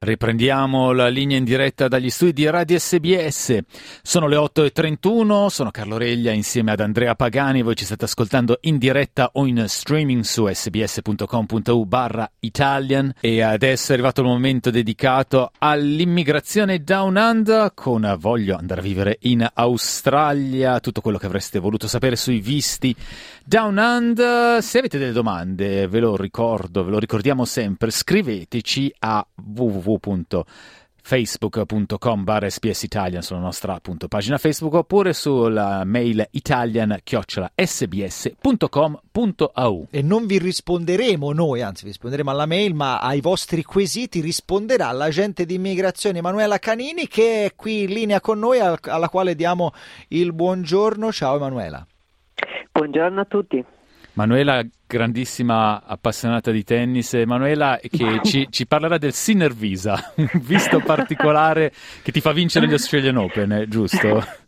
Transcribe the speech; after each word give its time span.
Riprendiamo 0.00 0.92
la 0.92 1.08
linea 1.08 1.38
in 1.38 1.42
diretta 1.42 1.88
dagli 1.88 2.08
studi 2.08 2.32
di 2.32 2.48
Radio 2.48 2.78
SBS. 2.78 3.58
Sono 4.00 4.28
le 4.28 4.36
8.31, 4.36 5.48
sono 5.48 5.72
Carlo 5.72 5.96
Reglia 5.96 6.30
insieme 6.30 6.70
ad 6.70 6.78
Andrea 6.78 7.16
Pagani. 7.16 7.62
Voi 7.62 7.74
ci 7.74 7.84
state 7.84 8.04
ascoltando 8.04 8.58
in 8.60 8.78
diretta 8.78 9.30
o 9.32 9.44
in 9.44 9.64
streaming 9.66 10.22
su 10.22 10.48
sbs.com.u 10.48 11.84
barra 11.84 12.30
Italian. 12.38 13.12
E 13.18 13.42
adesso 13.42 13.90
è 13.90 13.94
arrivato 13.94 14.20
il 14.20 14.28
momento 14.28 14.70
dedicato 14.70 15.50
all'immigrazione 15.58 16.84
down 16.84 17.16
under 17.16 17.72
con 17.74 18.14
Voglio 18.20 18.56
andare 18.56 18.80
a 18.82 18.84
vivere 18.84 19.16
in 19.22 19.44
Australia. 19.52 20.78
Tutto 20.78 21.00
quello 21.00 21.18
che 21.18 21.26
avreste 21.26 21.58
voluto 21.58 21.88
sapere 21.88 22.14
sui 22.14 22.38
visti 22.38 22.94
Down 23.48 23.78
Under, 23.78 24.62
se 24.62 24.78
avete 24.78 24.98
delle 24.98 25.12
domande, 25.12 25.88
ve 25.88 26.00
lo 26.00 26.16
ricordo, 26.16 26.84
ve 26.84 26.90
lo 26.90 26.98
ricordiamo 26.98 27.46
sempre, 27.46 27.90
scriveteci 27.90 28.92
a 28.98 29.26
www.facebook.com 29.88 32.24
barra 32.24 32.50
SPS 32.50 32.82
Italian 32.82 33.22
sulla 33.22 33.40
nostra 33.40 33.72
appunto, 33.74 34.08
pagina 34.08 34.36
Facebook 34.36 34.74
oppure 34.74 35.14
sulla 35.14 35.84
mail 35.84 36.26
italian 36.32 36.98
sbs.com.au 37.54 39.86
e 39.90 40.02
non 40.02 40.26
vi 40.26 40.36
risponderemo 40.38 41.32
noi, 41.32 41.62
anzi 41.62 41.84
vi 41.84 41.90
risponderemo 41.90 42.30
alla 42.30 42.44
mail, 42.44 42.74
ma 42.74 42.98
ai 42.98 43.22
vostri 43.22 43.62
quesiti 43.62 44.20
risponderà 44.20 44.92
l'agente 44.92 45.46
di 45.46 45.54
immigrazione 45.54 46.18
Emanuela 46.18 46.58
Canini 46.58 47.08
che 47.08 47.46
è 47.46 47.54
qui 47.56 47.84
in 47.84 47.92
linea 47.92 48.20
con 48.20 48.38
noi 48.38 48.60
alla 48.60 49.08
quale 49.08 49.34
diamo 49.34 49.72
il 50.08 50.34
buongiorno. 50.34 51.10
Ciao 51.10 51.36
Emanuela. 51.36 51.86
Buongiorno 52.70 53.20
a 53.20 53.24
tutti. 53.24 53.64
Manuela, 54.18 54.66
grandissima 54.84 55.84
appassionata 55.84 56.50
di 56.50 56.64
tennis, 56.64 57.14
Emanuela 57.14 57.78
che 57.80 58.18
ci, 58.24 58.48
ci, 58.50 58.66
parlerà 58.66 58.98
del 58.98 59.12
Sinner 59.12 59.54
Visa, 59.54 60.12
un 60.16 60.28
visto 60.42 60.80
particolare 60.80 61.72
che 62.02 62.10
ti 62.10 62.20
fa 62.20 62.32
vincere 62.32 62.66
gli 62.66 62.72
Australian 62.72 63.16
Open, 63.18 63.52
eh, 63.52 63.68
giusto? 63.68 64.26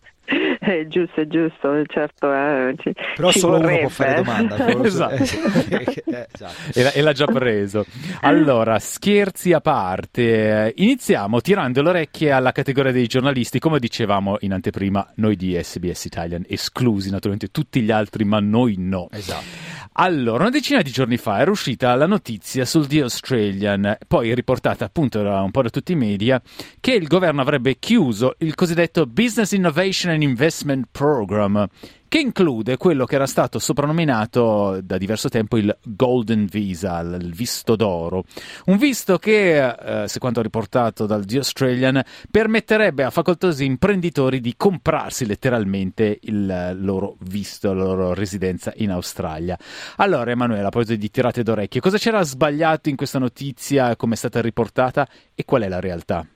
È 0.70 0.86
giusto, 0.88 1.22
è 1.22 1.26
giusto, 1.26 1.82
certo. 1.86 2.30
Eh, 2.30 2.74
ci, 2.78 2.92
Però 3.16 3.30
ci 3.32 3.38
solo 3.38 3.58
vorrebbe. 3.58 3.78
uno 3.78 3.80
può 3.80 3.88
fare 3.88 4.14
domanda. 4.16 4.68
esatto. 4.84 5.14
eh, 5.24 6.28
esatto. 6.30 6.78
E, 6.78 6.82
l'ha, 6.82 6.92
e 6.92 7.00
l'ha 7.00 7.12
già 7.12 7.24
preso. 7.24 7.86
Allora, 8.20 8.78
scherzi 8.78 9.54
a 9.54 9.62
parte, 9.62 10.66
eh, 10.66 10.72
iniziamo 10.76 11.40
tirando 11.40 11.80
le 11.80 11.88
orecchie 11.88 12.30
alla 12.30 12.52
categoria 12.52 12.92
dei 12.92 13.06
giornalisti, 13.06 13.58
come 13.58 13.78
dicevamo 13.78 14.36
in 14.40 14.52
anteprima, 14.52 15.10
noi 15.14 15.34
di 15.36 15.58
SBS 15.58 16.04
Italian, 16.04 16.44
esclusi 16.46 17.10
naturalmente 17.10 17.50
tutti 17.50 17.80
gli 17.80 17.90
altri, 17.90 18.24
ma 18.24 18.38
noi 18.38 18.74
no. 18.76 19.08
Esatto. 19.10 19.78
Allora, 19.94 20.42
una 20.42 20.50
decina 20.50 20.82
di 20.82 20.90
giorni 20.90 21.16
fa 21.16 21.40
era 21.40 21.50
uscita 21.50 21.94
la 21.94 22.06
notizia 22.06 22.64
sul 22.64 22.86
The 22.86 23.00
Australian, 23.00 23.96
poi 24.06 24.34
riportata 24.34 24.84
appunto 24.84 25.22
da 25.22 25.40
un 25.40 25.50
po' 25.50 25.62
da 25.62 25.70
tutti 25.70 25.92
i 25.92 25.96
media, 25.96 26.40
che 26.80 26.92
il 26.92 27.06
governo 27.06 27.40
avrebbe 27.40 27.78
chiuso 27.78 28.34
il 28.38 28.54
cosiddetto 28.54 29.06
Business 29.06 29.52
Innovation 29.52 30.12
and 30.12 30.22
Investment 30.22 30.48
Program, 30.90 31.66
che 32.10 32.18
include 32.18 32.76
quello 32.76 33.04
che 33.04 33.14
era 33.14 33.26
stato 33.26 33.60
soprannominato 33.60 34.80
da 34.82 34.98
diverso 34.98 35.28
tempo 35.28 35.56
il 35.56 35.76
Golden 35.84 36.46
Visa, 36.46 36.98
il 37.00 37.32
visto 37.32 37.76
d'oro. 37.76 38.24
Un 38.66 38.78
visto 38.78 39.18
che, 39.18 39.64
eh, 39.64 40.08
secondo 40.08 40.42
riportato 40.42 41.06
dal 41.06 41.24
The 41.24 41.36
Australian, 41.36 42.02
permetterebbe 42.28 43.04
a 43.04 43.10
facoltosi 43.10 43.64
imprenditori 43.64 44.40
di 44.40 44.54
comprarsi 44.56 45.24
letteralmente 45.24 46.18
il 46.22 46.76
loro 46.80 47.16
visto, 47.20 47.72
la 47.72 47.84
loro 47.84 48.12
residenza 48.12 48.72
in 48.76 48.90
Australia. 48.90 49.56
Allora, 49.96 50.32
Emanuela, 50.32 50.70
poi 50.70 50.84
di 50.84 51.10
tirate 51.10 51.44
d'orecchie, 51.44 51.80
cosa 51.80 51.96
c'era 51.96 52.22
sbagliato 52.22 52.88
in 52.88 52.96
questa 52.96 53.20
notizia, 53.20 53.94
come 53.94 54.14
è 54.14 54.16
stata 54.16 54.40
riportata 54.40 55.08
e 55.32 55.44
qual 55.44 55.62
è 55.62 55.68
la 55.68 55.78
realtà? 55.78 56.26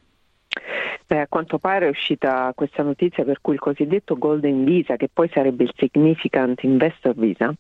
Beh, 1.07 1.21
a 1.21 1.27
quanto 1.29 1.59
pare 1.59 1.85
è 1.85 1.91
uscita 1.91 2.51
questa 2.55 2.83
notizia 2.83 3.25
per 3.25 3.41
cui 3.43 3.53
il 3.53 3.61
cosiddetto 3.61 4.17
Golden 4.17 4.65
Visa, 4.65 4.97
che 4.97 5.11
poi 5.13 5.29
sarebbe 5.29 5.65
il 5.65 5.73
Significant 5.77 6.63
Investor 6.63 7.15
Visa, 7.15 7.53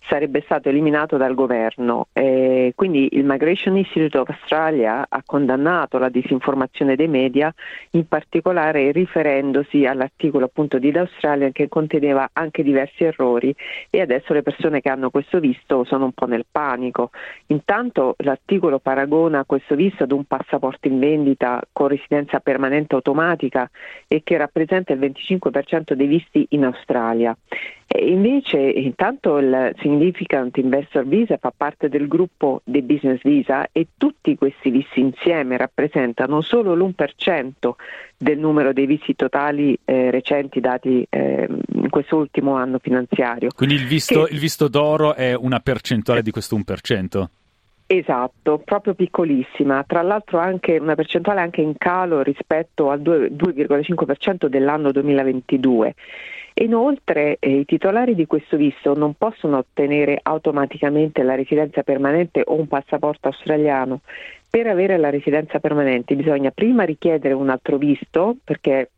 sarebbe 0.00 0.42
stato 0.42 0.68
eliminato 0.68 1.16
dal 1.16 1.34
governo. 1.34 2.08
E 2.12 2.72
quindi 2.74 3.08
il 3.12 3.24
Migration 3.24 3.78
Institute 3.78 4.18
of 4.18 4.28
Australia 4.28 5.06
ha 5.08 5.22
condannato 5.24 5.96
la 5.96 6.10
disinformazione 6.10 6.94
dei 6.94 7.08
media, 7.08 7.54
in 7.92 8.06
particolare 8.06 8.92
riferendosi 8.92 9.86
all'articolo 9.86 10.44
appunto 10.44 10.78
di 10.78 10.92
The 10.92 10.98
Australian 10.98 11.52
che 11.52 11.68
conteneva 11.68 12.28
anche 12.34 12.62
diversi 12.62 13.04
errori 13.04 13.54
e 13.88 14.02
adesso 14.02 14.34
le 14.34 14.42
persone 14.42 14.82
che 14.82 14.90
hanno 14.90 15.08
questo 15.08 15.40
visto 15.40 15.84
sono 15.84 16.04
un 16.04 16.12
po' 16.12 16.26
nel 16.26 16.44
panico. 16.50 17.12
Intanto 17.46 18.14
l'articolo 18.18 18.78
paragona 18.78 19.44
questo 19.46 19.74
visto 19.74 20.02
ad 20.02 20.12
un 20.12 20.24
passaporto 20.24 20.86
in 20.86 20.98
vendita 20.98 21.62
con 21.72 21.88
residenza 21.88 22.40
permanente 22.40 22.88
automatica 22.96 23.70
e 24.06 24.22
che 24.24 24.36
rappresenta 24.36 24.92
il 24.92 24.98
25% 25.00 25.92
dei 25.92 26.06
visti 26.06 26.46
in 26.50 26.64
Australia. 26.64 27.36
E 27.86 28.08
invece 28.08 28.58
intanto 28.58 29.38
il 29.38 29.74
Significant 29.80 30.56
Investor 30.58 31.04
Visa 31.06 31.38
fa 31.38 31.52
parte 31.56 31.88
del 31.88 32.06
gruppo 32.06 32.62
dei 32.64 32.82
Business 32.82 33.20
Visa 33.22 33.66
e 33.72 33.88
tutti 33.96 34.36
questi 34.36 34.70
visti 34.70 35.00
insieme 35.00 35.56
rappresentano 35.56 36.40
solo 36.40 36.74
l'1% 36.74 37.70
del 38.16 38.38
numero 38.38 38.72
dei 38.72 38.86
visti 38.86 39.16
totali 39.16 39.76
eh, 39.84 40.10
recenti 40.12 40.60
dati 40.60 41.04
eh, 41.08 41.48
in 41.72 41.88
questo 41.90 42.16
ultimo 42.16 42.54
anno 42.54 42.78
finanziario. 42.78 43.48
Quindi 43.54 43.74
il 43.74 43.86
visto, 43.86 44.24
Che- 44.24 44.34
il 44.34 44.38
visto 44.38 44.68
d'oro 44.68 45.14
è 45.14 45.34
una 45.34 45.58
percentuale 45.58 46.22
di 46.22 46.30
questo 46.30 46.56
1%? 46.56 47.28
Esatto, 47.92 48.58
proprio 48.58 48.94
piccolissima, 48.94 49.82
tra 49.84 50.02
l'altro 50.02 50.38
anche 50.38 50.78
una 50.78 50.94
percentuale 50.94 51.40
anche 51.40 51.60
in 51.60 51.76
calo 51.76 52.22
rispetto 52.22 52.88
al 52.88 53.00
2 53.02 53.32
2,5% 53.32 54.46
dell'anno 54.46 54.92
2022. 54.92 55.94
E 56.54 56.64
Inoltre 56.64 57.38
eh, 57.40 57.50
i 57.50 57.64
titolari 57.64 58.14
di 58.14 58.26
questo 58.26 58.56
visto 58.56 58.94
non 58.94 59.14
possono 59.14 59.56
ottenere 59.56 60.20
automaticamente 60.22 61.24
la 61.24 61.34
residenza 61.34 61.82
permanente 61.82 62.42
o 62.44 62.54
un 62.54 62.68
passaporto 62.68 63.26
australiano. 63.26 64.02
Per 64.48 64.68
avere 64.68 64.96
la 64.96 65.10
residenza 65.10 65.58
permanente 65.58 66.14
bisogna 66.14 66.52
prima 66.52 66.84
richiedere 66.84 67.34
un 67.34 67.48
altro 67.48 67.76
visto 67.76 68.36
perché 68.44 68.88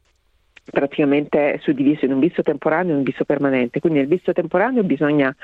praticamente 0.70 1.54
è 1.54 1.59
suddiviso 1.62 2.04
in 2.04 2.12
un 2.12 2.20
visto 2.20 2.42
temporaneo 2.42 2.92
e 2.92 2.98
un 2.98 3.04
visto 3.04 3.24
permanente. 3.24 3.80
Quindi 3.80 4.00
nel 4.00 4.09
visto 4.09 4.34
temporaneo 4.34 4.82
bisogna 4.82 5.34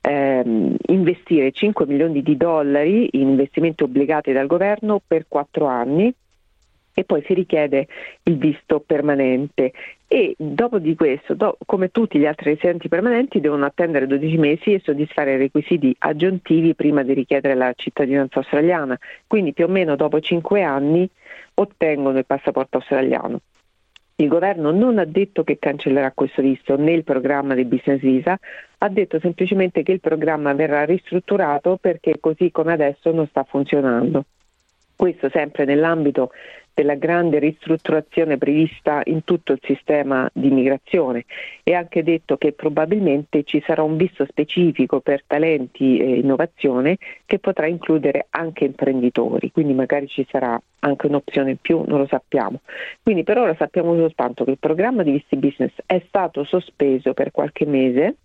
ehm, 0.00 0.76
investire 0.86 1.52
5 1.52 1.86
milioni 1.86 2.22
di 2.22 2.36
dollari 2.36 3.08
in 3.12 3.28
investimenti 3.28 3.82
obbligati 3.82 4.32
dal 4.32 4.46
governo 4.46 5.00
per 5.06 5.26
4 5.28 5.66
anni 5.66 6.12
e 6.92 7.04
poi 7.04 7.22
si 7.24 7.34
richiede 7.34 7.86
il 8.24 8.36
visto 8.36 8.80
permanente 8.80 9.72
e 10.06 10.34
dopo 10.36 10.78
di 10.78 10.96
questo, 10.96 11.34
do- 11.34 11.56
come 11.64 11.90
tutti 11.90 12.18
gli 12.18 12.26
altri 12.26 12.50
residenti 12.50 12.88
permanenti, 12.88 13.40
devono 13.40 13.64
attendere 13.64 14.08
12 14.08 14.38
mesi 14.38 14.72
e 14.72 14.80
soddisfare 14.82 15.34
i 15.34 15.38
requisiti 15.38 15.94
aggiuntivi 16.00 16.74
prima 16.74 17.04
di 17.04 17.14
richiedere 17.14 17.54
la 17.54 17.72
cittadinanza 17.76 18.40
australiana. 18.40 18.98
Quindi 19.26 19.52
più 19.52 19.66
o 19.66 19.68
meno 19.68 19.94
dopo 19.94 20.18
5 20.18 20.62
anni 20.62 21.08
ottengono 21.54 22.18
il 22.18 22.26
passaporto 22.26 22.78
australiano. 22.78 23.40
Il 24.16 24.28
governo 24.28 24.70
non 24.70 24.98
ha 24.98 25.04
detto 25.04 25.44
che 25.44 25.58
cancellerà 25.58 26.10
questo 26.12 26.42
visto 26.42 26.76
nel 26.76 27.04
programma 27.04 27.54
di 27.54 27.64
Business 27.64 28.00
Visa, 28.00 28.36
ha 28.82 28.88
detto 28.88 29.18
semplicemente 29.20 29.82
che 29.82 29.92
il 29.92 30.00
programma 30.00 30.54
verrà 30.54 30.84
ristrutturato 30.84 31.76
perché 31.78 32.18
così 32.18 32.50
come 32.50 32.72
adesso 32.72 33.12
non 33.12 33.26
sta 33.26 33.44
funzionando. 33.44 34.24
Questo 34.96 35.28
sempre 35.30 35.64
nell'ambito 35.64 36.30
della 36.72 36.94
grande 36.94 37.38
ristrutturazione 37.38 38.38
prevista 38.38 39.02
in 39.04 39.24
tutto 39.24 39.52
il 39.52 39.60
sistema 39.62 40.30
di 40.32 40.48
immigrazione 40.48 41.24
e 41.62 41.74
ha 41.74 41.78
anche 41.78 42.02
detto 42.02 42.38
che 42.38 42.52
probabilmente 42.52 43.44
ci 43.44 43.62
sarà 43.66 43.82
un 43.82 43.96
visto 43.96 44.24
specifico 44.24 45.00
per 45.00 45.24
talenti 45.26 45.98
e 45.98 46.16
innovazione 46.16 46.96
che 47.26 47.38
potrà 47.38 47.66
includere 47.66 48.28
anche 48.30 48.64
imprenditori, 48.64 49.50
quindi 49.50 49.74
magari 49.74 50.06
ci 50.06 50.26
sarà 50.30 50.60
anche 50.80 51.06
un'opzione 51.06 51.50
in 51.50 51.58
più, 51.60 51.82
non 51.86 51.98
lo 51.98 52.06
sappiamo. 52.06 52.60
Quindi 53.02 53.24
per 53.24 53.36
ora 53.36 53.54
sappiamo 53.56 53.94
soltanto 53.94 54.44
che 54.44 54.52
il 54.52 54.58
programma 54.58 55.02
di 55.02 55.12
Visti 55.12 55.36
Business 55.36 55.72
è 55.84 56.02
stato 56.06 56.44
sospeso 56.44 57.12
per 57.12 57.30
qualche 57.30 57.66
mese 57.66 58.16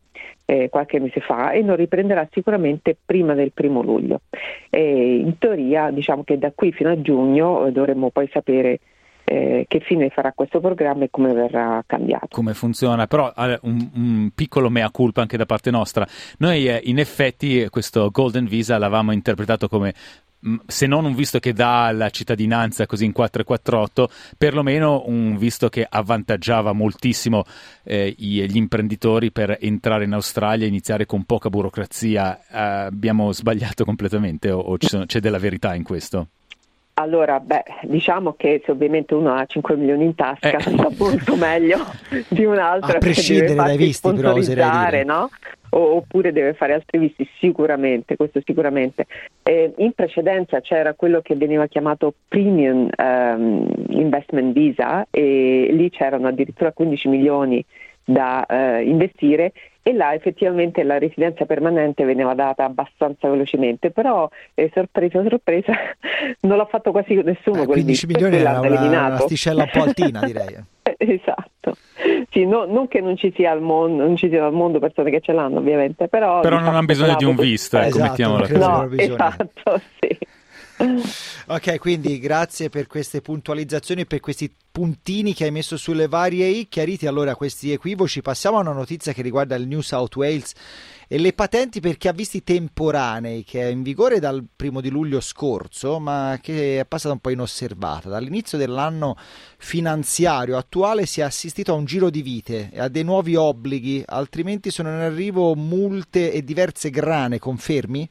eh, 0.45 0.69
qualche 0.69 0.99
mese 0.99 1.19
fa 1.19 1.51
e 1.51 1.61
non 1.61 1.75
riprenderà 1.75 2.27
sicuramente 2.31 2.95
prima 3.03 3.33
del 3.33 3.51
primo 3.51 3.81
luglio. 3.81 4.21
E 4.69 5.17
in 5.17 5.37
teoria 5.37 5.91
diciamo 5.91 6.23
che 6.23 6.37
da 6.37 6.51
qui 6.53 6.71
fino 6.71 6.89
a 6.89 7.01
giugno 7.01 7.65
eh, 7.65 7.71
dovremmo 7.71 8.09
poi 8.09 8.29
sapere 8.31 8.79
eh, 9.25 9.65
che 9.67 9.79
fine 9.79 10.09
farà 10.09 10.31
questo 10.33 10.59
programma 10.59 11.03
e 11.05 11.09
come 11.09 11.33
verrà 11.33 11.83
cambiato. 11.85 12.27
come 12.29 12.53
funziona, 12.53 13.07
però 13.07 13.33
eh, 13.35 13.59
un, 13.63 13.89
un 13.95 14.29
piccolo 14.33 14.69
mea 14.69 14.89
culpa 14.91 15.21
anche 15.21 15.35
da 15.35 15.45
parte 15.45 15.71
nostra. 15.71 16.07
Noi 16.37 16.67
eh, 16.67 16.79
in 16.83 16.99
effetti 16.99 17.61
eh, 17.61 17.69
questo 17.69 18.09
Golden 18.11 18.45
Visa 18.45 18.77
l'avevamo 18.77 19.11
interpretato 19.11 19.67
come 19.67 19.93
se 20.67 20.85
non 20.87 21.05
un 21.05 21.15
visto 21.15 21.39
che 21.39 21.53
dà 21.53 21.91
la 21.91 22.09
cittadinanza 22.09 22.85
così 22.85 23.05
in 23.05 23.11
448, 23.11 24.09
perlomeno 24.37 25.03
un 25.07 25.37
visto 25.37 25.69
che 25.69 25.85
avvantaggiava 25.87 26.73
moltissimo 26.73 27.43
eh, 27.83 28.13
gli 28.17 28.55
imprenditori 28.55 29.31
per 29.31 29.57
entrare 29.59 30.05
in 30.05 30.13
Australia 30.13 30.65
e 30.65 30.69
iniziare 30.69 31.05
con 31.05 31.23
poca 31.23 31.49
burocrazia. 31.49 32.39
Eh, 32.39 32.57
abbiamo 32.57 33.31
sbagliato 33.31 33.85
completamente 33.85 34.51
o, 34.51 34.59
o 34.59 34.77
sono, 34.79 35.05
c'è 35.05 35.19
della 35.19 35.39
verità 35.39 35.73
in 35.73 35.83
questo? 35.83 36.29
Allora, 36.97 37.41
beh, 37.41 37.63
diciamo 37.83 38.35
che 38.37 38.61
se 38.63 38.71
ovviamente 38.71 39.13
uno 39.15 39.33
ha 39.33 39.45
5 39.45 39.75
milioni 39.75 40.05
in 40.05 40.15
tasca 40.15 40.55
eh. 40.55 40.61
sta 40.71 40.89
molto 40.97 41.35
meglio 41.35 41.79
di 42.29 42.45
un 42.45 42.57
altro. 42.57 42.95
A 42.95 42.99
prescindere 42.99 43.53
dai 43.53 43.75
visti, 43.75 44.13
però, 44.13 44.31
oserei 44.31 44.85
dire. 44.85 45.03
no? 45.03 45.29
oppure 45.77 46.31
deve 46.31 46.53
fare 46.53 46.73
altri 46.73 46.99
visti, 46.99 47.27
sicuramente, 47.39 48.15
questo 48.15 48.41
sicuramente. 48.45 49.07
Eh, 49.43 49.73
in 49.77 49.91
precedenza 49.91 50.61
c'era 50.61 50.93
quello 50.93 51.19
che 51.19 51.35
veniva 51.35 51.67
chiamato 51.67 52.13
Premium 52.29 52.87
um, 52.97 53.67
Investment 53.89 54.53
Visa 54.53 55.05
e 55.11 55.67
lì 55.71 55.89
c'erano 55.89 56.27
addirittura 56.27 56.71
15 56.71 57.07
milioni 57.09 57.65
da 58.05 58.45
uh, 58.47 58.87
investire 58.87 59.51
e 59.87 59.93
là 59.93 60.15
effettivamente 60.15 60.81
la 60.81 60.97
residenza 60.97 61.45
permanente 61.45 62.05
veniva 62.05 62.33
data 62.33 62.63
abbastanza 62.63 63.29
velocemente, 63.29 63.91
però 63.91 64.27
eh, 64.55 64.71
sorpresa 64.73 65.21
sorpresa 65.21 65.73
non 66.41 66.57
l'ha 66.57 66.65
fatto 66.65 66.89
quasi 66.89 67.13
nessuno. 67.21 67.61
Eh, 67.61 67.65
15 67.67 68.07
milioni 68.07 68.37
era 68.37 68.61
una, 68.61 68.79
una 68.79 69.17
sticella 69.19 69.61
un 69.61 69.69
po' 69.71 69.83
altina 69.83 70.21
direi. 70.25 70.57
esatto, 70.97 71.75
sì, 72.31 72.47
no, 72.47 72.65
non 72.65 72.87
che 72.87 72.99
non 72.99 73.15
ci 73.15 73.31
sia 73.35 73.51
al 73.51 73.61
mondo, 73.61 74.03
non 74.03 74.15
ci 74.15 74.27
siano 74.27 74.47
al 74.47 74.53
mondo 74.53 74.79
persone 74.79 75.11
che 75.11 75.21
ce 75.21 75.33
l'hanno 75.33 75.59
ovviamente, 75.59 76.07
però... 76.07 76.39
Però 76.39 76.57
non 76.57 76.73
hanno 76.73 76.85
bisogno 76.87 77.15
di 77.15 77.25
un 77.25 77.35
visto, 77.35 77.77
ecco, 77.77 77.87
esatto, 77.89 78.09
mettiamola 78.09 78.47
così. 78.47 78.57
No, 78.57 78.89
esatto, 78.91 79.81
sì. 79.99 80.17
Ok, 81.47 81.77
quindi 81.77 82.19
grazie 82.19 82.69
per 82.69 82.87
queste 82.87 83.21
puntualizzazioni 83.21 84.01
e 84.01 84.05
per 84.05 84.19
questi 84.19 84.53
puntini 84.71 85.33
che 85.33 85.45
hai 85.45 85.51
messo 85.51 85.77
sulle 85.77 86.07
varie 86.07 86.47
I. 86.47 86.67
Chiariti 86.67 87.07
allora 87.07 87.35
questi 87.35 87.71
equivoci, 87.71 88.21
passiamo 88.21 88.57
a 88.57 88.61
una 88.61 88.73
notizia 88.73 89.13
che 89.13 89.21
riguarda 89.21 89.55
il 89.55 89.67
New 89.67 89.79
South 89.79 90.15
Wales 90.17 90.51
e 91.07 91.17
le 91.17 91.31
patenti 91.33 91.79
per 91.79 91.97
chi 91.97 92.09
ha 92.09 92.11
visti 92.11 92.43
temporanei, 92.43 93.43
che 93.43 93.61
è 93.61 93.67
in 93.67 93.83
vigore 93.83 94.19
dal 94.19 94.43
primo 94.53 94.81
di 94.81 94.89
luglio 94.89 95.21
scorso, 95.21 95.99
ma 95.99 96.39
che 96.41 96.79
è 96.79 96.85
passata 96.85 97.13
un 97.13 97.19
po' 97.19 97.29
inosservata. 97.29 98.09
Dall'inizio 98.09 98.57
dell'anno 98.57 99.15
finanziario 99.57 100.57
attuale 100.57 101.05
si 101.05 101.21
è 101.21 101.23
assistito 101.23 101.71
a 101.71 101.75
un 101.75 101.85
giro 101.85 102.09
di 102.09 102.21
vite 102.21 102.69
e 102.73 102.79
a 102.81 102.89
dei 102.89 103.03
nuovi 103.03 103.35
obblighi, 103.35 104.03
altrimenti 104.05 104.71
sono 104.71 104.89
in 104.89 104.95
arrivo 104.95 105.55
multe 105.55 106.33
e 106.33 106.43
diverse 106.43 106.89
grane, 106.89 107.39
confermi? 107.39 108.09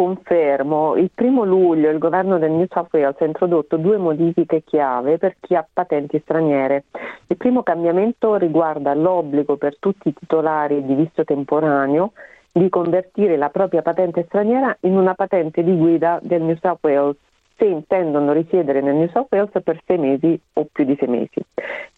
Confermo, 0.00 0.96
il 0.96 1.10
primo 1.14 1.44
luglio 1.44 1.90
il 1.90 1.98
governo 1.98 2.38
del 2.38 2.52
New 2.52 2.64
South 2.70 2.88
Wales 2.90 3.20
ha 3.20 3.26
introdotto 3.26 3.76
due 3.76 3.98
modifiche 3.98 4.62
chiave 4.64 5.18
per 5.18 5.36
chi 5.38 5.54
ha 5.54 5.66
patenti 5.70 6.18
straniere. 6.20 6.84
Il 7.26 7.36
primo 7.36 7.62
cambiamento 7.62 8.36
riguarda 8.36 8.94
l'obbligo 8.94 9.58
per 9.58 9.76
tutti 9.78 10.08
i 10.08 10.14
titolari 10.14 10.86
di 10.86 10.94
visto 10.94 11.22
temporaneo 11.24 12.12
di 12.50 12.70
convertire 12.70 13.36
la 13.36 13.50
propria 13.50 13.82
patente 13.82 14.24
straniera 14.24 14.74
in 14.80 14.96
una 14.96 15.12
patente 15.12 15.62
di 15.62 15.76
guida 15.76 16.18
del 16.22 16.40
New 16.40 16.56
South 16.62 16.78
Wales 16.80 17.16
se 17.58 17.66
intendono 17.66 18.32
risiedere 18.32 18.80
nel 18.80 18.94
New 18.94 19.10
South 19.10 19.26
Wales 19.28 19.50
per 19.62 19.82
sei 19.84 19.98
mesi 19.98 20.40
o 20.54 20.66
più 20.72 20.84
di 20.84 20.96
sei 20.98 21.08
mesi. 21.08 21.44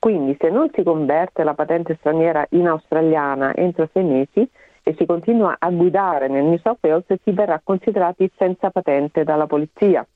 Quindi 0.00 0.36
se 0.40 0.50
non 0.50 0.68
si 0.74 0.82
converte 0.82 1.44
la 1.44 1.54
patente 1.54 1.94
straniera 2.00 2.44
in 2.50 2.66
australiana 2.66 3.54
entro 3.54 3.88
sei 3.92 4.02
mesi, 4.02 4.50
e 4.82 4.94
si 4.98 5.06
continua 5.06 5.56
a 5.58 5.70
guidare 5.70 6.28
nel 6.28 6.44
New 6.44 6.58
South 6.58 6.78
Wales 6.80 7.04
si 7.22 7.30
verrà 7.32 7.60
considerati 7.62 8.30
senza 8.36 8.70
patente 8.70 9.24
dalla 9.24 9.46
polizia. 9.46 10.06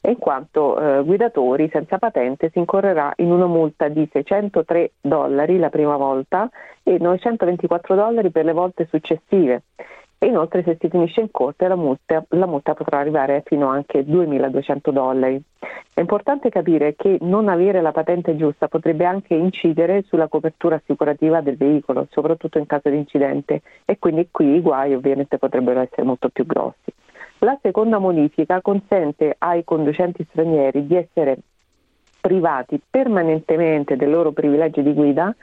E 0.00 0.10
in 0.10 0.18
quanto 0.18 0.78
eh, 0.78 1.02
guidatori 1.04 1.68
senza 1.72 1.98
patente 1.98 2.50
si 2.50 2.58
incorrerà 2.58 3.12
in 3.16 3.30
una 3.30 3.46
multa 3.46 3.88
di 3.88 4.08
603 4.10 4.92
dollari 5.00 5.58
la 5.58 5.70
prima 5.70 5.96
volta 5.96 6.48
e 6.82 6.98
924 6.98 7.94
dollari 7.94 8.30
per 8.30 8.44
le 8.44 8.52
volte 8.52 8.86
successive 8.90 9.62
e 10.18 10.26
inoltre 10.26 10.62
se 10.62 10.76
si 10.80 10.88
finisce 10.88 11.20
in 11.20 11.30
corte 11.30 11.68
la 11.68 11.76
multa, 11.76 12.24
la 12.30 12.46
multa 12.46 12.74
potrà 12.74 12.98
arrivare 12.98 13.42
fino 13.44 13.68
anche 13.68 13.98
a 13.98 14.02
2.200 14.02 14.90
dollari. 14.90 15.42
È 15.92 16.00
importante 16.00 16.48
capire 16.48 16.94
che 16.94 17.18
non 17.20 17.48
avere 17.48 17.80
la 17.80 17.92
patente 17.92 18.36
giusta 18.36 18.68
potrebbe 18.68 19.04
anche 19.04 19.34
incidere 19.34 20.02
sulla 20.06 20.28
copertura 20.28 20.76
assicurativa 20.76 21.40
del 21.40 21.56
veicolo, 21.56 22.06
soprattutto 22.10 22.58
in 22.58 22.66
caso 22.66 22.88
di 22.88 22.96
incidente 22.96 23.62
e 23.84 23.98
quindi 23.98 24.28
qui 24.30 24.56
i 24.56 24.60
guai 24.60 24.94
ovviamente 24.94 25.38
potrebbero 25.38 25.80
essere 25.80 26.02
molto 26.02 26.28
più 26.28 26.46
grossi. 26.46 26.92
La 27.40 27.58
seconda 27.60 27.98
modifica 27.98 28.62
consente 28.62 29.34
ai 29.38 29.64
conducenti 29.64 30.26
stranieri 30.30 30.86
di 30.86 30.96
essere 30.96 31.38
privati 32.20 32.80
permanentemente 32.90 33.96
dei 33.96 34.08
loro 34.08 34.32
privilegi 34.32 34.82
di 34.82 34.92
guida 34.94 35.34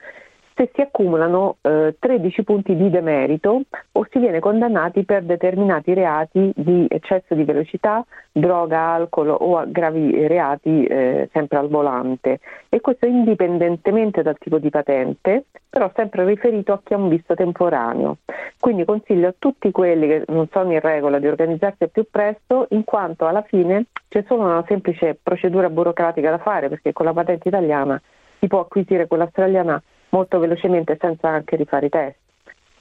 se 0.54 0.70
si 0.72 0.80
accumulano 0.80 1.56
eh, 1.62 1.96
13 1.98 2.44
punti 2.44 2.76
di 2.76 2.88
demerito 2.88 3.62
o 3.92 4.06
si 4.10 4.18
viene 4.20 4.38
condannati 4.38 5.04
per 5.04 5.24
determinati 5.24 5.92
reati 5.94 6.52
di 6.54 6.86
eccesso 6.88 7.34
di 7.34 7.42
velocità, 7.42 8.04
droga, 8.30 8.92
alcol 8.92 9.36
o 9.36 9.64
gravi 9.66 10.26
reati 10.26 10.84
eh, 10.84 11.28
sempre 11.32 11.58
al 11.58 11.68
volante 11.68 12.38
e 12.68 12.80
questo 12.80 13.06
indipendentemente 13.06 14.22
dal 14.22 14.38
tipo 14.38 14.58
di 14.58 14.70
patente, 14.70 15.46
però 15.68 15.90
sempre 15.94 16.24
riferito 16.24 16.72
a 16.72 16.80
chi 16.84 16.94
ha 16.94 16.98
un 16.98 17.08
visto 17.08 17.34
temporaneo. 17.34 18.18
Quindi 18.60 18.84
consiglio 18.84 19.28
a 19.28 19.34
tutti 19.36 19.72
quelli 19.72 20.06
che 20.06 20.24
non 20.28 20.48
sono 20.52 20.72
in 20.72 20.80
regola 20.80 21.18
di 21.18 21.26
organizzarsi 21.26 21.82
al 21.82 21.90
più 21.90 22.06
presto 22.08 22.68
in 22.70 22.84
quanto 22.84 23.26
alla 23.26 23.42
fine 23.42 23.86
c'è 24.08 24.24
solo 24.28 24.42
una 24.42 24.64
semplice 24.68 25.18
procedura 25.20 25.68
burocratica 25.68 26.30
da 26.30 26.38
fare 26.38 26.68
perché 26.68 26.92
con 26.92 27.06
la 27.06 27.12
patente 27.12 27.48
italiana 27.48 28.00
si 28.38 28.46
può 28.46 28.60
acquisire 28.60 29.06
quella 29.08 29.24
australiana 29.24 29.82
molto 30.14 30.38
velocemente 30.38 30.96
senza 31.00 31.28
anche 31.28 31.56
rifare 31.56 31.86
i 31.86 31.88
test. 31.88 32.16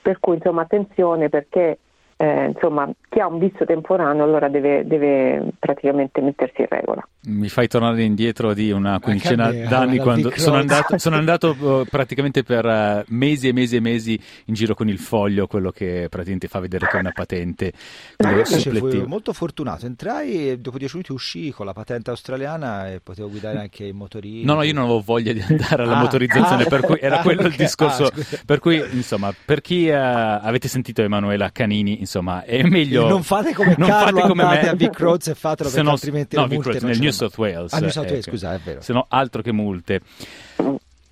Per 0.03 0.19
cui 0.19 0.35
insomma 0.35 0.61
attenzione 0.61 1.29
perché 1.29 1.79
eh, 2.23 2.45
insomma, 2.53 2.89
chi 3.09 3.19
ha 3.19 3.27
un 3.27 3.37
visto 3.37 3.65
temporaneo 3.65 4.23
allora 4.23 4.47
deve, 4.47 4.87
deve, 4.87 5.43
praticamente 5.59 6.21
mettersi 6.21 6.61
in 6.61 6.67
regola. 6.69 7.05
Mi 7.25 7.49
fai 7.49 7.67
tornare 7.67 8.01
indietro 8.03 8.53
di 8.53 8.71
una 8.71 8.97
quindicina 9.01 9.51
d'anni 9.51 9.97
quando 9.97 10.31
sono 10.35 10.55
andato, 10.55 10.97
sono 10.97 11.17
andato 11.17 11.55
uh, 11.59 11.85
praticamente 11.85 12.43
per 12.43 12.65
uh, 12.65 13.03
mesi 13.07 13.49
e 13.49 13.53
mesi 13.53 13.75
e 13.75 13.81
mesi 13.81 14.17
in 14.45 14.53
giro 14.53 14.73
con 14.73 14.87
il 14.87 14.99
foglio, 14.99 15.47
quello 15.47 15.71
che 15.71 16.07
praticamente 16.09 16.47
fa 16.47 16.59
vedere 16.59 16.87
che 16.87 16.95
è 16.95 16.99
una 17.01 17.11
patente. 17.13 17.73
Fui 17.75 19.05
molto 19.05 19.33
fortunato, 19.33 19.85
entrai 19.85 20.51
e 20.51 20.59
dopo 20.59 20.77
dieci 20.77 20.95
minuti 20.95 21.11
uscì 21.11 21.51
con 21.51 21.65
la 21.65 21.73
patente 21.73 22.09
australiana 22.09 22.89
e 22.89 23.01
potevo 23.01 23.29
guidare 23.29 23.59
anche 23.59 23.83
i 23.83 23.91
motorini. 23.91 24.45
No, 24.45 24.53
no, 24.53 24.63
io 24.63 24.73
non 24.73 24.83
avevo 24.83 25.01
voglia 25.01 25.33
di 25.33 25.41
andare 25.41 25.83
alla 25.83 25.97
ah, 25.97 26.01
motorizzazione, 26.01 26.63
ah, 26.63 26.67
per 26.67 26.81
cui 26.81 26.99
era 27.01 27.17
quello 27.19 27.41
il 27.41 27.55
discorso. 27.55 28.05
Ah, 28.05 28.11
per 28.45 28.59
cui, 28.59 28.81
insomma, 28.93 29.33
per 29.45 29.59
chi 29.59 29.89
uh, 29.89 29.93
avete 29.95 30.69
sentito 30.69 31.01
Emanuela 31.01 31.51
Canini, 31.51 31.99
insomma, 31.99 32.11
è 32.45 32.63
meglio... 32.63 33.07
Non 33.07 33.23
fate 33.23 33.53
come 33.53 33.75
non 33.77 33.87
Carlo, 33.87 34.19
fate 34.19 34.27
come 34.29 34.43
me. 34.43 34.69
a 34.69 34.73
Vic 34.73 34.99
Roads 34.99 35.27
e 35.27 35.35
fatelo 35.35 35.69
perché 35.69 35.83
no, 35.83 35.91
altrimenti 35.91 36.35
no, 36.35 36.47
Vic 36.47 36.63
Roads, 36.63 36.83
nel 36.83 36.99
New 36.99 37.11
South 37.11 37.37
Wales. 37.37 37.73
Ah, 37.73 37.79
New 37.79 37.89
South 37.89 38.05
Wales, 38.09 38.25
ecco. 38.25 38.35
scusa, 38.35 38.53
è 38.53 38.59
vero. 38.59 38.81
Se 38.81 38.93
no, 38.93 39.05
altro 39.09 39.41
che 39.41 39.51
multe. 39.51 40.01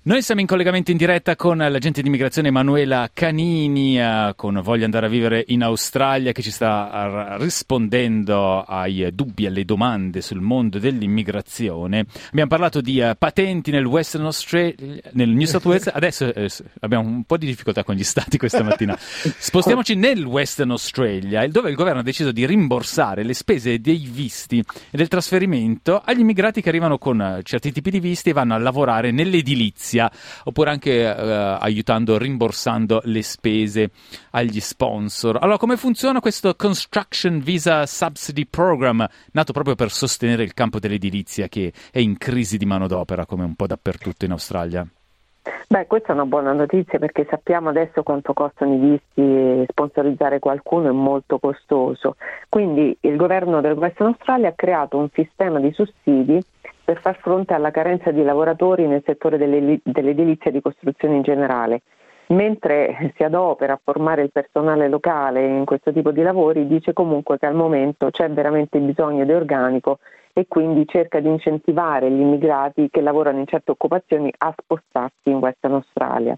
Noi 0.04 0.20
siamo 0.20 0.40
in 0.40 0.48
collegamento 0.48 0.90
in 0.90 0.96
diretta 0.96 1.36
con 1.36 1.58
l'agente 1.58 2.02
di 2.02 2.08
immigrazione 2.08 2.48
Emanuela 2.48 3.08
Canini, 3.14 4.00
eh, 4.00 4.32
con 4.34 4.60
Voglio 4.60 4.84
andare 4.84 5.06
a 5.06 5.08
vivere 5.08 5.44
in 5.46 5.62
Australia, 5.62 6.32
che 6.32 6.42
ci 6.42 6.50
sta 6.50 7.36
rispondendo 7.38 8.62
ai 8.62 9.10
dubbi, 9.14 9.46
alle 9.46 9.64
domande 9.64 10.20
sul 10.20 10.40
mondo 10.40 10.80
dell'immigrazione. 10.80 12.04
Abbiamo 12.30 12.48
parlato 12.48 12.80
di 12.80 12.98
uh, 12.98 13.12
patenti 13.16 13.70
nel 13.70 13.84
Western 13.84 14.24
Australia, 14.24 14.74
nel 15.12 15.28
New 15.28 15.46
South 15.46 15.64
Wales, 15.66 15.86
adesso 15.94 16.34
eh, 16.34 16.50
abbiamo 16.80 17.08
un 17.08 17.22
po' 17.22 17.36
di 17.36 17.46
difficoltà 17.46 17.84
con 17.84 17.94
gli 17.94 18.02
stati 18.02 18.38
questa 18.38 18.64
mattina. 18.64 18.98
Spostiamoci 18.98 19.94
nel 19.94 20.24
Western 20.24 20.72
Australia, 20.72 21.46
dove 21.46 21.70
il 21.70 21.76
governo 21.76 22.00
ha 22.00 22.02
deciso 22.02 22.32
di 22.32 22.44
rimborsare 22.44 23.22
le 23.22 23.34
spese 23.34 23.80
dei 23.80 24.08
visti 24.10 24.58
e 24.58 24.96
del 24.96 25.06
trasferimento 25.06 26.02
agli 26.04 26.18
immigrati 26.18 26.60
che 26.60 26.70
arrivano 26.70 26.98
con 26.98 27.38
certi 27.44 27.70
tipi 27.70 27.90
di 27.90 28.00
visti 28.00 28.30
e 28.30 28.32
vanno 28.32 28.54
a 28.54 28.58
lavorare 28.58 29.12
nell'edilizia 29.12 29.90
edilizia, 29.92 30.10
oppure 30.44 30.70
anche 30.70 31.00
eh, 31.00 31.56
aiutando, 31.60 32.16
rimborsando 32.16 33.02
le 33.04 33.22
spese 33.22 33.90
agli 34.30 34.60
sponsor. 34.60 35.38
Allora, 35.40 35.58
come 35.58 35.76
funziona 35.76 36.20
questo 36.20 36.54
Construction 36.54 37.40
Visa 37.40 37.86
Subsidy 37.86 38.46
Program, 38.46 39.06
nato 39.32 39.52
proprio 39.52 39.74
per 39.74 39.90
sostenere 39.90 40.42
il 40.42 40.54
campo 40.54 40.78
dell'edilizia 40.78 41.48
che 41.48 41.72
è 41.90 41.98
in 41.98 42.16
crisi 42.16 42.56
di 42.56 42.64
manodopera, 42.66 43.26
come 43.26 43.44
un 43.44 43.54
po' 43.54 43.66
dappertutto 43.66 44.24
in 44.24 44.32
Australia? 44.32 44.86
Beh, 45.66 45.86
questa 45.86 46.08
è 46.08 46.12
una 46.12 46.26
buona 46.26 46.52
notizia 46.52 46.98
perché 46.98 47.26
sappiamo 47.28 47.70
adesso 47.70 48.02
quanto 48.02 48.32
costano 48.32 48.74
i 48.74 48.78
visti 48.78 49.22
e 49.22 49.64
sponsorizzare 49.68 50.38
qualcuno 50.38 50.88
è 50.88 50.92
molto 50.92 51.38
costoso. 51.38 52.16
Quindi 52.48 52.96
il 53.00 53.16
governo 53.16 53.60
del 53.60 53.76
Western 53.76 54.08
Australia 54.08 54.48
ha 54.50 54.54
creato 54.54 54.98
un 54.98 55.08
sistema 55.12 55.58
di 55.58 55.72
sussidi 55.72 56.38
per 56.92 57.00
far 57.00 57.18
fronte 57.20 57.54
alla 57.54 57.70
carenza 57.70 58.10
di 58.10 58.22
lavoratori 58.22 58.86
nel 58.86 59.02
settore 59.06 59.38
dell'edilizia 59.38 60.50
di 60.50 60.60
costruzione 60.60 61.16
in 61.16 61.22
generale. 61.22 61.80
mentre 62.28 63.12
si 63.16 63.24
adopera 63.24 63.74
a 63.74 63.80
formare 63.82 64.22
il 64.22 64.30
personale 64.32 64.88
locale 64.88 65.44
in 65.44 65.64
questo 65.66 65.92
tipo 65.92 66.12
di 66.12 66.22
lavori, 66.22 66.66
dice 66.66 66.92
comunque 66.92 67.38
che 67.38 67.46
al 67.46 67.54
momento 67.54 68.10
c'è 68.10 68.30
veramente 68.30 68.78
bisogno 68.78 69.24
di 69.24 69.32
organico 69.32 69.98
e 70.32 70.46
quindi 70.48 70.86
cerca 70.86 71.20
di 71.20 71.28
incentivare 71.28 72.10
gli 72.10 72.20
immigrati 72.20 72.88
che 72.90 73.02
lavorano 73.02 73.38
in 73.38 73.46
certe 73.46 73.72
occupazioni 73.72 74.32
a 74.38 74.54
spostarsi 74.56 75.28
in 75.28 75.36
Western 75.36 75.74
Australia. 75.74 76.34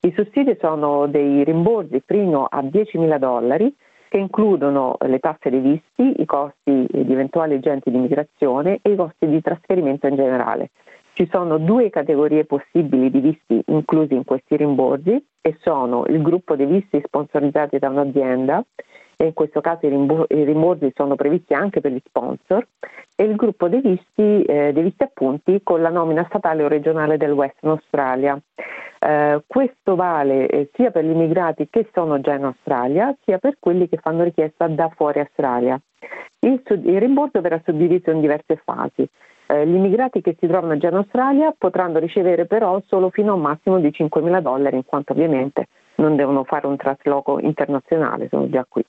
I 0.00 0.12
sussidi 0.16 0.56
sono 0.58 1.06
dei 1.06 1.44
rimborsi 1.44 2.02
fino 2.06 2.46
a 2.48 2.62
10.000 2.62 3.18
dollari 3.18 3.74
che 4.16 4.22
includono 4.22 4.96
le 5.00 5.18
tasse 5.18 5.50
dei 5.50 5.60
visti, 5.60 6.22
i 6.22 6.24
costi 6.24 6.86
di 6.90 7.12
eventuali 7.12 7.54
agenti 7.54 7.90
di 7.90 7.96
immigrazione 7.96 8.78
e 8.80 8.92
i 8.92 8.96
costi 8.96 9.26
di 9.28 9.42
trasferimento 9.42 10.06
in 10.06 10.16
generale. 10.16 10.70
Ci 11.12 11.28
sono 11.30 11.58
due 11.58 11.90
categorie 11.90 12.46
possibili 12.46 13.10
di 13.10 13.20
visti 13.20 13.62
inclusi 13.66 14.14
in 14.14 14.24
questi 14.24 14.56
rimborsi 14.56 15.22
e 15.42 15.56
sono 15.60 16.04
il 16.06 16.22
gruppo 16.22 16.56
dei 16.56 16.64
visti 16.64 17.02
sponsorizzati 17.04 17.78
da 17.78 17.90
un'azienda 17.90 18.64
e 19.16 19.26
in 19.26 19.32
questo 19.32 19.60
caso 19.60 19.86
i 19.86 20.44
rimborsi 20.44 20.92
sono 20.94 21.16
previsti 21.16 21.54
anche 21.54 21.80
per 21.80 21.92
gli 21.92 22.02
sponsor 22.04 22.66
e 23.16 23.24
il 23.24 23.34
gruppo 23.34 23.68
dei 23.68 23.80
visti, 23.80 24.42
eh, 24.42 24.72
dei 24.72 24.82
visti 24.82 25.02
appunti 25.02 25.60
con 25.62 25.80
la 25.80 25.88
nomina 25.88 26.24
statale 26.28 26.62
o 26.62 26.68
regionale 26.68 27.16
del 27.16 27.32
Western 27.32 27.70
Australia. 27.70 28.38
Eh, 28.98 29.42
questo 29.46 29.94
vale 29.94 30.46
eh, 30.48 30.70
sia 30.74 30.90
per 30.90 31.04
gli 31.04 31.10
immigrati 31.10 31.68
che 31.70 31.88
sono 31.92 32.20
già 32.20 32.34
in 32.34 32.44
Australia 32.44 33.14
sia 33.24 33.38
per 33.38 33.56
quelli 33.58 33.88
che 33.88 33.96
fanno 33.96 34.22
richiesta 34.22 34.66
da 34.68 34.90
fuori 34.94 35.20
Australia. 35.20 35.80
Il, 36.40 36.62
il 36.66 37.00
rimborso 37.00 37.40
verrà 37.40 37.60
suddiviso 37.64 38.10
in 38.10 38.20
diverse 38.20 38.60
fasi. 38.62 39.08
Eh, 39.48 39.66
gli 39.66 39.74
immigrati 39.74 40.20
che 40.20 40.36
si 40.38 40.46
trovano 40.46 40.76
già 40.76 40.88
in 40.88 40.96
Australia 40.96 41.54
potranno 41.56 41.98
ricevere 41.98 42.46
però 42.46 42.82
solo 42.86 43.10
fino 43.10 43.32
a 43.32 43.34
un 43.36 43.42
massimo 43.42 43.78
di 43.78 43.88
5.000 43.88 44.40
dollari, 44.40 44.76
in 44.76 44.84
quanto 44.84 45.12
ovviamente 45.12 45.68
non 45.96 46.16
devono 46.16 46.44
fare 46.44 46.66
un 46.66 46.76
trasloco 46.76 47.38
internazionale, 47.40 48.28
sono 48.28 48.48
già 48.48 48.64
qui. 48.68 48.84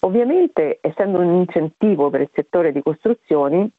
Ovviamente, 0.00 0.78
essendo 0.80 1.18
un 1.18 1.34
incentivo 1.34 2.10
per 2.10 2.22
il 2.22 2.30
settore 2.32 2.72
di 2.72 2.82
costruzioni, 2.82 3.70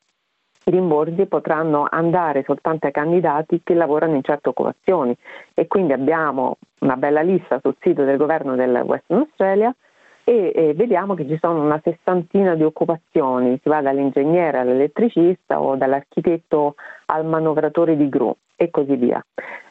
i 0.65 0.71
rimborsi 0.71 1.25
potranno 1.25 1.87
andare 1.89 2.43
soltanto 2.43 2.85
ai 2.85 2.93
candidati 2.93 3.61
che 3.63 3.73
lavorano 3.73 4.15
in 4.15 4.23
certe 4.23 4.49
occupazioni 4.49 5.15
e 5.53 5.67
quindi 5.67 5.91
abbiamo 5.91 6.57
una 6.79 6.95
bella 6.95 7.21
lista 7.21 7.59
sul 7.61 7.75
sito 7.81 8.05
del 8.05 8.17
governo 8.17 8.55
del 8.55 8.81
Western 8.85 9.19
Australia 9.19 9.75
e, 10.23 10.51
e, 10.55 10.73
vediamo 10.73 11.15
che 11.15 11.27
ci 11.27 11.37
sono 11.39 11.61
una 11.61 11.81
sessantina 11.83 12.55
di 12.55 12.63
occupazioni, 12.63 13.59
si 13.61 13.69
va 13.69 13.81
dall'ingegnere 13.81 14.59
all'elettricista 14.59 15.61
o 15.61 15.75
dall'architetto 15.75 16.75
al 17.07 17.25
manovratore 17.25 17.97
di 17.97 18.07
gru 18.09 18.33
e 18.55 18.69
così 18.69 18.95
via. 18.95 19.23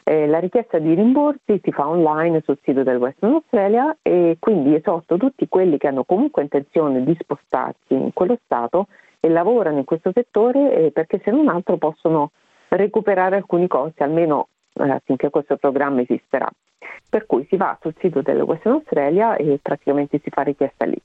Eh, 0.03 0.27
la 0.27 0.39
richiesta 0.39 0.79
di 0.79 0.93
rimborsi 0.93 1.59
si 1.63 1.71
fa 1.71 1.87
online 1.87 2.41
sul 2.43 2.59
sito 2.63 2.83
del 2.83 2.97
Western 2.97 3.33
Australia 3.33 3.95
e 4.01 4.37
quindi 4.39 4.75
esorto 4.75 5.17
tutti 5.17 5.47
quelli 5.47 5.77
che 5.77 5.87
hanno 5.87 6.03
comunque 6.03 6.43
intenzione 6.43 7.03
di 7.03 7.15
spostarsi 7.19 7.93
in 7.93 8.11
quello 8.13 8.37
Stato 8.43 8.87
e 9.19 9.29
lavorano 9.29 9.77
in 9.77 9.85
questo 9.85 10.11
settore 10.13 10.75
eh, 10.75 10.91
perché 10.91 11.21
se 11.23 11.31
non 11.31 11.47
altro 11.47 11.77
possono 11.77 12.31
recuperare 12.67 13.37
alcuni 13.37 13.67
costi, 13.67 14.03
almeno 14.03 14.49
eh, 14.73 15.01
finché 15.05 15.29
questo 15.29 15.57
programma 15.57 16.01
esisterà. 16.01 16.49
Per 17.09 17.25
cui 17.25 17.45
si 17.49 17.57
va 17.57 17.77
sul 17.81 17.93
sito 17.99 18.21
del 18.21 18.41
Western 18.41 18.75
Australia 18.75 19.35
e 19.35 19.59
praticamente 19.61 20.19
si 20.23 20.29
fa 20.29 20.41
richiesta 20.41 20.85
lì. 20.85 20.99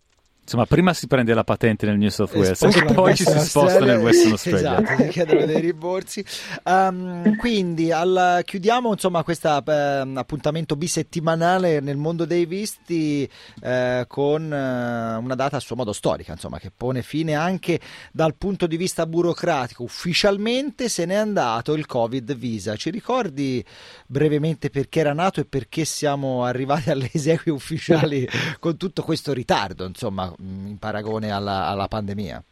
Insomma, 0.48 0.64
prima 0.64 0.94
si 0.94 1.06
prende 1.06 1.34
la 1.34 1.44
patente 1.44 1.84
nel 1.84 1.98
New 1.98 2.08
South 2.08 2.32
Wales 2.32 2.62
e 2.62 2.84
poi 2.94 3.14
ci 3.14 3.22
si 3.22 3.38
sposta 3.38 3.80
nel 3.80 3.98
Western 3.98 4.30
Australia. 4.30 4.80
Esatto, 4.80 5.02
si 5.02 5.08
chiedono 5.08 5.44
dei 5.44 5.60
rimborsi. 5.60 6.24
Um, 6.64 7.36
quindi 7.36 7.92
al, 7.92 8.40
chiudiamo 8.46 8.90
insomma 8.90 9.22
questo 9.24 9.62
eh, 9.66 10.10
appuntamento 10.14 10.74
bisettimanale 10.74 11.80
nel 11.80 11.98
mondo 11.98 12.24
dei 12.24 12.46
visti 12.46 13.28
eh, 13.60 14.06
con 14.08 14.50
eh, 14.50 15.16
una 15.16 15.34
data 15.34 15.58
a 15.58 15.60
suo 15.60 15.76
modo 15.76 15.92
storica, 15.92 16.32
insomma, 16.32 16.58
che 16.58 16.72
pone 16.74 17.02
fine 17.02 17.34
anche 17.34 17.78
dal 18.10 18.34
punto 18.34 18.66
di 18.66 18.78
vista 18.78 19.04
burocratico. 19.04 19.82
Ufficialmente 19.82 20.88
se 20.88 21.04
n'è 21.04 21.14
andato 21.14 21.74
il 21.74 21.84
Covid 21.84 22.34
Visa. 22.34 22.74
Ci 22.74 22.88
ricordi 22.88 23.62
brevemente 24.06 24.70
perché 24.70 25.00
era 25.00 25.12
nato 25.12 25.40
e 25.40 25.44
perché 25.44 25.84
siamo 25.84 26.44
arrivati 26.44 26.88
alle 26.90 27.10
esequie 27.12 27.52
ufficiali 27.52 28.26
con 28.58 28.78
tutto 28.78 29.02
questo 29.02 29.34
ritardo, 29.34 29.84
insomma? 29.84 30.32
In 30.38 30.76
paragone 30.78 31.30
alla, 31.30 31.66
alla 31.66 31.88
pandemia? 31.88 32.42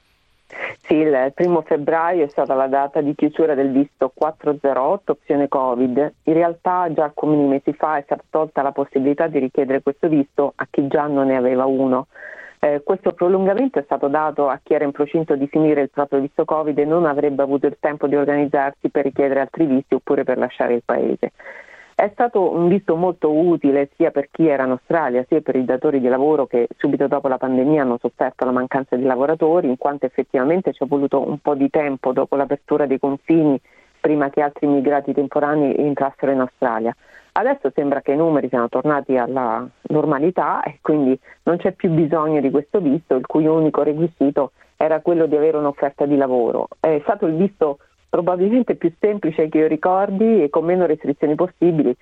Sì, 0.82 0.94
il 0.94 1.32
primo 1.34 1.62
febbraio 1.62 2.24
è 2.24 2.28
stata 2.28 2.54
la 2.54 2.68
data 2.68 3.00
di 3.00 3.14
chiusura 3.16 3.54
del 3.54 3.72
visto 3.72 4.12
408 4.14 5.12
opzione 5.12 5.48
Covid. 5.48 6.12
In 6.22 6.32
realtà 6.32 6.92
già 6.92 7.04
alcuni 7.04 7.44
mesi 7.44 7.72
fa 7.72 7.96
è 7.96 8.02
stata 8.02 8.22
tolta 8.30 8.62
la 8.62 8.70
possibilità 8.70 9.26
di 9.26 9.40
richiedere 9.40 9.82
questo 9.82 10.06
visto 10.08 10.52
a 10.54 10.66
chi 10.70 10.86
già 10.86 11.08
non 11.08 11.26
ne 11.26 11.36
aveva 11.36 11.64
uno. 11.64 12.06
Eh, 12.60 12.82
questo 12.84 13.12
prolungamento 13.12 13.80
è 13.80 13.82
stato 13.82 14.06
dato 14.06 14.48
a 14.48 14.60
chi 14.62 14.74
era 14.74 14.84
in 14.84 14.92
procinto 14.92 15.34
di 15.34 15.48
finire 15.48 15.82
il 15.82 15.90
proprio 15.90 16.20
visto 16.20 16.44
Covid 16.44 16.78
e 16.78 16.84
non 16.84 17.04
avrebbe 17.04 17.42
avuto 17.42 17.66
il 17.66 17.76
tempo 17.80 18.06
di 18.06 18.14
organizzarsi 18.14 18.88
per 18.88 19.04
richiedere 19.04 19.40
altri 19.40 19.66
visti 19.66 19.94
oppure 19.94 20.22
per 20.22 20.38
lasciare 20.38 20.74
il 20.74 20.82
paese. 20.84 21.32
È 21.98 22.10
stato 22.12 22.52
un 22.52 22.68
visto 22.68 22.94
molto 22.94 23.32
utile 23.32 23.88
sia 23.96 24.10
per 24.10 24.28
chi 24.30 24.46
era 24.46 24.64
in 24.64 24.72
Australia 24.72 25.24
sia 25.26 25.40
per 25.40 25.56
i 25.56 25.64
datori 25.64 25.98
di 25.98 26.08
lavoro 26.08 26.44
che 26.44 26.68
subito 26.76 27.06
dopo 27.06 27.26
la 27.26 27.38
pandemia 27.38 27.80
hanno 27.80 27.96
sofferto 27.98 28.44
la 28.44 28.50
mancanza 28.50 28.96
di 28.96 29.04
lavoratori, 29.04 29.66
in 29.66 29.78
quanto 29.78 30.04
effettivamente 30.04 30.74
ci 30.74 30.84
è 30.84 30.86
voluto 30.86 31.26
un 31.26 31.38
po' 31.38 31.54
di 31.54 31.70
tempo 31.70 32.12
dopo 32.12 32.36
l'apertura 32.36 32.84
dei 32.84 32.98
confini 32.98 33.58
prima 33.98 34.28
che 34.28 34.42
altri 34.42 34.66
immigrati 34.66 35.14
temporanei 35.14 35.74
entrassero 35.74 36.32
in 36.32 36.40
Australia. 36.40 36.94
Adesso 37.32 37.70
sembra 37.74 38.02
che 38.02 38.12
i 38.12 38.16
numeri 38.16 38.50
siano 38.50 38.68
tornati 38.68 39.16
alla 39.16 39.66
normalità 39.88 40.60
e 40.64 40.80
quindi 40.82 41.18
non 41.44 41.56
c'è 41.56 41.72
più 41.72 41.88
bisogno 41.88 42.42
di 42.42 42.50
questo 42.50 42.78
visto, 42.78 43.14
il 43.14 43.24
cui 43.24 43.46
unico 43.46 43.82
requisito 43.82 44.52
era 44.76 45.00
quello 45.00 45.24
di 45.24 45.34
avere 45.34 45.56
un'offerta 45.56 46.04
di 46.04 46.16
lavoro. 46.18 46.68
È 46.78 47.00
stato 47.04 47.24
il 47.24 47.36
visto 47.36 47.78
probabilmente 48.16 48.76
più 48.76 48.90
semplice 48.98 49.50
che 49.50 49.58
io 49.58 49.66
ricordi 49.66 50.42
e 50.42 50.48
con 50.48 50.64
meno 50.64 50.86
restrizioni 50.86 51.34
possibili, 51.34 51.94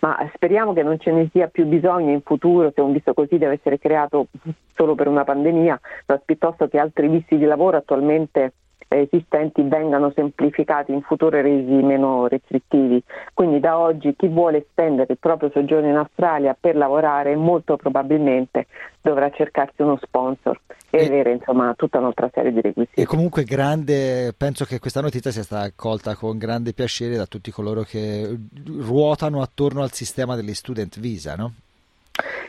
ma 0.00 0.18
speriamo 0.34 0.74
che 0.74 0.82
non 0.82 0.98
ce 0.98 1.10
ne 1.12 1.30
sia 1.32 1.48
più 1.48 1.64
bisogno 1.64 2.10
in 2.10 2.20
futuro 2.20 2.70
se 2.74 2.82
un 2.82 2.92
visto 2.92 3.14
così 3.14 3.38
deve 3.38 3.54
essere 3.54 3.78
creato 3.78 4.26
solo 4.74 4.94
per 4.94 5.08
una 5.08 5.24
pandemia, 5.24 5.80
piuttosto 6.26 6.68
che 6.68 6.78
altri 6.78 7.08
visti 7.08 7.38
di 7.38 7.46
lavoro 7.46 7.78
attualmente 7.78 8.52
esistenti 8.88 9.62
vengano 9.62 10.12
semplificati 10.14 10.92
in 10.92 11.00
futuro 11.00 11.38
e 11.38 11.40
resi 11.40 11.72
meno 11.82 12.26
restrittivi. 12.26 13.02
Quindi 13.32 13.58
da 13.58 13.78
oggi 13.78 14.14
chi 14.14 14.28
vuole 14.28 14.58
estendere 14.58 15.14
il 15.14 15.18
proprio 15.18 15.50
soggiorno 15.54 15.88
in 15.88 15.96
Australia 15.96 16.54
per 16.58 16.76
lavorare 16.76 17.34
molto 17.34 17.76
probabilmente 17.76 18.66
dovrà 19.00 19.30
cercarsi 19.30 19.80
uno 19.80 19.98
sponsor 20.02 20.60
e, 20.98 21.06
avere 21.06 21.32
insomma 21.32 21.72
tutta 21.74 21.98
un'altra 21.98 22.30
serie 22.32 22.52
di 22.52 22.60
requisiti. 22.60 23.00
E 23.00 23.06
comunque 23.06 23.44
grande, 23.44 24.34
penso 24.36 24.64
che 24.64 24.78
questa 24.78 25.00
notizia 25.00 25.30
sia 25.30 25.42
stata 25.42 25.64
accolta 25.64 26.14
con 26.14 26.36
grande 26.36 26.74
piacere 26.74 27.16
da 27.16 27.26
tutti 27.26 27.50
coloro 27.50 27.82
che 27.82 28.36
ruotano 28.64 29.40
attorno 29.40 29.82
al 29.82 29.92
sistema 29.92 30.36
degli 30.36 30.54
student 30.54 31.00
visa, 31.00 31.34
no? 31.34 31.52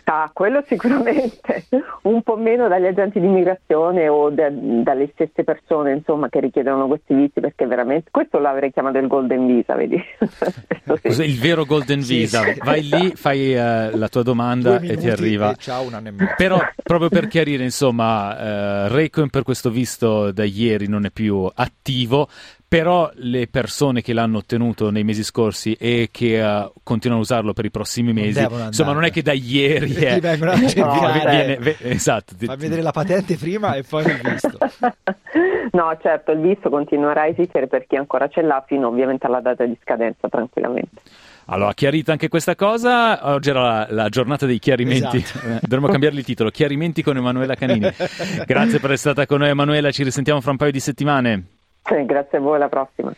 Ah, 0.05 0.29
quello 0.33 0.63
sicuramente, 0.67 1.65
un 2.03 2.21
po' 2.23 2.35
meno 2.35 2.67
dagli 2.67 2.85
agenti 2.85 3.19
di 3.19 3.25
immigrazione 3.25 4.07
o 4.09 4.29
da, 4.29 4.49
dalle 4.49 5.09
stesse 5.13 5.43
persone 5.43 5.93
insomma, 5.93 6.29
che 6.29 6.39
richiedono 6.39 6.87
questi 6.87 7.13
visti 7.13 7.39
perché 7.39 7.65
veramente 7.65 8.09
questo 8.11 8.39
l'avrei 8.39 8.71
chiamato 8.71 8.97
il 8.97 9.07
golden 9.07 9.45
visa, 9.47 9.75
vedi? 9.75 10.01
Cos'è 11.01 11.23
il 11.23 11.39
vero 11.39 11.65
golden 11.65 12.01
visa? 12.01 12.41
Sì, 12.43 12.59
Vai 12.63 12.83
lì, 12.83 13.13
fai 13.15 13.53
uh, 13.53 13.97
la 13.97 14.07
tua 14.09 14.23
domanda 14.23 14.79
e 14.79 14.97
ti 14.97 15.09
arriva. 15.09 15.51
E 15.51 15.55
ciao, 15.57 15.85
un 15.85 15.93
anno 15.93 16.09
e 16.09 16.11
mezzo. 16.11 16.33
Però 16.35 16.59
proprio 16.81 17.09
per 17.09 17.27
chiarire, 17.27 17.63
insomma, 17.63 18.85
uh, 18.85 18.87
Raycon 18.89 19.29
per 19.29 19.43
questo 19.43 19.69
visto 19.69 20.31
da 20.31 20.43
ieri 20.43 20.87
non 20.87 21.05
è 21.05 21.11
più 21.11 21.49
attivo, 21.53 22.27
però 22.73 23.11
le 23.17 23.45
persone 23.45 24.01
che 24.01 24.13
l'hanno 24.13 24.39
ottenuto 24.39 24.89
nei 24.89 25.03
mesi 25.03 25.21
scorsi 25.21 25.73
e 25.73 26.09
che 26.11 26.41
uh, 26.41 26.73
continuano 26.81 27.21
a 27.21 27.25
usarlo 27.25 27.53
per 27.53 27.65
i 27.65 27.69
prossimi 27.69 28.13
mesi, 28.13 28.41
insomma, 28.41 28.93
non 28.93 29.03
è 29.03 29.11
che 29.11 29.21
da 29.21 29.31
ieri 29.31 29.93
è... 29.93 30.19
vengono 30.19 30.53
a 30.53 30.57
cercare. 30.67 31.57
Viene, 31.59 31.75
esatto. 31.81 32.33
Fa 32.35 32.55
vedere 32.55 32.81
la 32.81 32.89
patente 32.89 33.37
prima 33.37 33.75
e 33.75 33.83
poi 33.83 34.05
il 34.05 34.19
visto. 34.23 34.57
no, 35.71 35.97
certo, 36.01 36.31
il 36.31 36.39
visto 36.39 36.71
continuerà 36.71 37.21
a 37.21 37.27
esistere 37.27 37.67
per 37.67 37.85
chi 37.85 37.95
ancora 37.95 38.27
ce 38.27 38.41
l'ha 38.41 38.63
fino 38.65 38.87
ovviamente 38.87 39.27
alla 39.27 39.41
data 39.41 39.63
di 39.67 39.77
scadenza, 39.79 40.27
tranquillamente. 40.27 40.99
Allora, 41.45 41.75
chiarita 41.75 42.11
anche 42.11 42.27
questa 42.27 42.55
cosa, 42.55 43.33
oggi 43.33 43.51
era 43.51 43.61
la, 43.61 43.87
la 43.91 44.09
giornata 44.09 44.47
dei 44.47 44.57
chiarimenti, 44.57 45.17
esatto. 45.17 45.45
Eh, 45.45 45.59
dovremmo 45.61 45.89
cambiare 45.89 46.15
il 46.15 46.23
titolo, 46.23 46.49
Chiarimenti 46.49 47.03
con 47.03 47.17
Emanuela 47.17 47.53
Canini. 47.53 47.81
Grazie 48.47 48.79
per 48.79 48.93
essere 48.93 49.13
stata 49.13 49.27
con 49.27 49.41
noi 49.41 49.49
Emanuela, 49.49 49.91
ci 49.91 50.01
risentiamo 50.01 50.41
fra 50.41 50.49
un 50.49 50.57
paio 50.57 50.71
di 50.71 50.79
settimane. 50.79 51.52
Grazie 51.83 52.37
a 52.37 52.41
voi, 52.41 52.55
alla 52.55 52.69
prossima. 52.69 53.13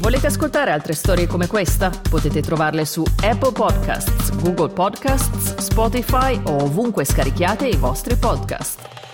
Volete 0.00 0.26
ascoltare 0.26 0.70
altre 0.70 0.94
storie 0.94 1.26
come 1.26 1.46
questa? 1.46 1.90
Potete 2.08 2.40
trovarle 2.40 2.84
su 2.84 3.02
Apple 3.22 3.52
Podcasts, 3.52 4.34
Google 4.42 4.72
Podcasts, 4.72 5.56
Spotify 5.56 6.40
o 6.46 6.64
ovunque 6.64 7.04
scarichiate 7.04 7.68
i 7.68 7.76
vostri 7.76 8.16
podcast. 8.16 9.09